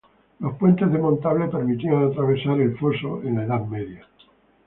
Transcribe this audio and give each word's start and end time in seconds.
Los 0.39 0.55
puentes 0.55 0.91
desmontables 0.91 1.51
permitían 1.51 2.05
atravesar 2.09 2.59
el 2.59 2.75
foso 2.75 3.21
en 3.21 3.35
la 3.35 3.43
Edad 3.43 3.65
Media. 3.67 4.03